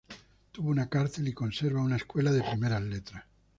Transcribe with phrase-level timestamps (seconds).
[0.51, 3.23] Tuvo una cárcel, y conserva una escuela de primeras letras.